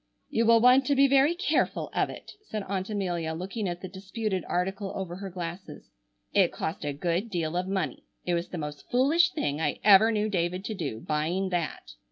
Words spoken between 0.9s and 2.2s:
be very careful of